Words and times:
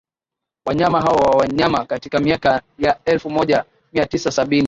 wanyama 0.65 0.99
wao 0.99 1.15
wa 1.15 1.31
wanyama 1.37 1.85
Katika 1.85 2.19
miaka 2.19 2.61
ya 2.77 3.03
elfumoja 3.05 3.63
miatisa 3.93 4.31
sabini 4.31 4.59